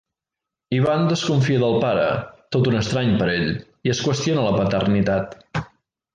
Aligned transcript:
Ivan 0.77 1.03
desconfia 1.11 1.59
del 1.63 1.77
pare, 1.83 2.07
tot 2.57 2.69
un 2.73 2.79
estrany 2.81 3.13
per 3.21 3.29
ell, 3.35 3.53
i 3.89 3.93
es 3.95 4.01
qüestiona 4.09 4.47
la 4.49 4.57
paternitat. 4.59 5.39